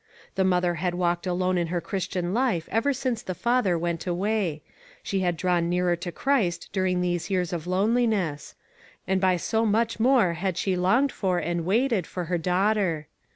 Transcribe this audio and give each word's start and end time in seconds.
The 0.33 0.43
mother 0.43 0.73
had 0.81 0.95
walked 0.95 1.27
alone 1.27 1.59
in 1.59 1.67
her 1.67 1.79
Christian 1.79 2.33
life 2.33 2.67
ever 2.71 2.91
since 2.91 3.21
the 3.21 3.35
father 3.35 3.77
went 3.77 4.07
away. 4.07 4.63
She 5.03 5.19
had 5.19 5.37
drawn 5.37 5.69
nearer 5.69 5.95
to 5.97 6.11
Christ 6.11 6.69
during 6.73 7.01
these 7.01 7.29
years 7.29 7.53
of 7.53 7.67
loneliness; 7.67 8.55
and 9.07 9.21
by 9.21 9.37
so 9.37 9.63
much 9.63 9.99
more 9.99 10.33
had 10.33 10.57
she 10.57 10.75
longed 10.75 11.11
for, 11.11 11.37
and 11.37 11.65
waited 11.65 12.05
4O2 12.05 12.07
ONE 12.07 12.09
COMMONPLACE 12.09 12.09
DAY. 12.09 12.13
for 12.15 12.25
her 12.25 12.37
daughter. 12.39 13.07